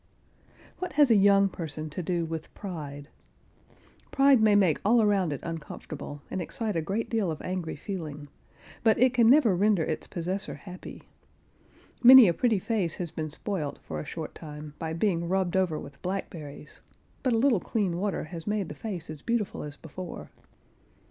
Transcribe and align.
What 0.79 0.93
has 0.93 1.11
a 1.11 1.15
young 1.15 1.47
person 1.47 1.87
to 1.91 2.01
do 2.01 2.25
with 2.25 2.51
pride? 2.55 3.07
Pride 4.09 4.41
may 4.41 4.55
make 4.55 4.81
all 4.83 4.99
around 4.99 5.31
it 5.31 5.41
uncomfortable, 5.43 6.23
and 6.31 6.41
excite 6.41 6.75
a 6.75 6.81
great 6.81 7.07
deal 7.07 7.29
of 7.29 7.39
angry 7.43 7.75
feeling, 7.75 8.27
but 8.83 8.97
it 8.97 9.13
can 9.13 9.29
never 9.29 9.55
render 9.55 9.83
its 9.83 10.07
possessor 10.07 10.55
happy.—Many 10.55 12.27
a 12.27 12.33
pretty 12.33 12.57
face 12.57 12.95
has 12.95 13.11
been 13.11 13.29
spoilt, 13.29 13.77
for 13.83 13.99
a 13.99 14.03
short 14.05 14.33
time, 14.33 14.73
by 14.79 14.93
being 14.93 15.29
rubbed 15.29 15.55
over 15.55 15.77
with 15.79 16.01
blackberries, 16.01 16.81
but 17.21 17.33
a 17.33 17.37
little 17.37 17.59
clean 17.59 17.97
water 17.99 18.23
has 18.23 18.47
made 18.47 18.69
the 18.69 18.73
face 18.73 19.07
as 19.07 19.21
beautiful 19.21 19.61
as 19.61 19.75
before. 19.77 20.31